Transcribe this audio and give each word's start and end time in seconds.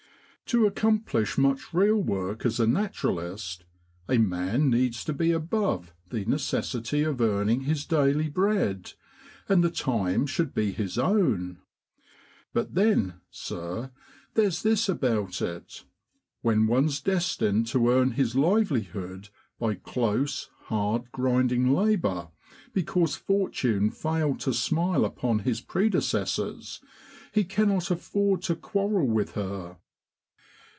To 0.53 0.69
accom 0.69 1.05
plish 1.05 1.37
much 1.37 1.73
real 1.73 1.95
work 2.03 2.45
as 2.45 2.59
a 2.59 2.67
naturalist, 2.67 3.63
a 4.09 4.17
man 4.17 4.69
needs 4.69 5.05
to 5.05 5.13
be 5.13 5.31
above 5.31 5.93
the 6.09 6.25
necessity 6.25 7.03
of 7.03 7.21
earning 7.21 7.61
his 7.61 7.85
daily 7.85 8.27
bread, 8.27 8.91
and 9.47 9.63
the 9.63 9.69
time 9.71 10.27
should 10.27 10.53
be 10.53 10.73
his 10.73 10.97
own; 10.97 11.59
but 12.51 12.75
then, 12.75 13.21
sir, 13.29 13.91
there's 14.33 14.61
this 14.61 14.89
about 14.89 15.41
it, 15.41 15.85
when 16.41 16.67
one's 16.67 16.99
destined 16.99 17.67
to 17.67 17.87
earn 17.89 18.11
his 18.11 18.35
livelihood 18.35 19.29
by 19.57 19.75
close, 19.75 20.49
hard, 20.63 21.09
grinding 21.13 21.71
labour, 21.73 22.27
because 22.73 23.15
fortune 23.15 23.89
failed 23.89 24.41
to 24.41 24.53
smile 24.53 25.05
upon 25.05 25.39
his 25.39 25.61
predecessors, 25.61 26.81
he 27.31 27.45
cannot 27.45 27.89
afford 27.89 28.41
to 28.41 28.53
quarrel 28.57 29.07
with 29.07 29.31
her. 29.35 29.77